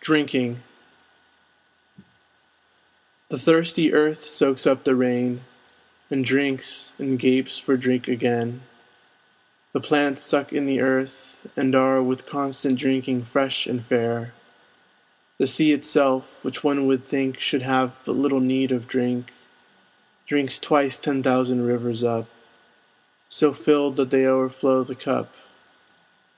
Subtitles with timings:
[0.00, 0.62] DRINKING
[3.28, 5.42] The thirsty earth soaks up the rain,
[6.10, 8.62] And drinks, and gapes for drink again,
[9.74, 14.32] The plants suck in the earth, and are With constant drinking fresh and fair;
[15.36, 19.32] The sea itself (which one would think Should have but little need of drink)
[20.26, 22.26] Drinks twice ten thousand rivers up,
[23.28, 25.34] So filled that they o'erflow the cup.